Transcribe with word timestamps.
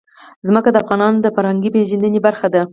ځمکه 0.47 0.69
د 0.71 0.75
افغانانو 0.83 1.17
د 1.23 1.27
فرهنګي 1.35 1.69
پیژندنې 1.75 2.19
برخه 2.27 2.47
ده. 2.53 2.61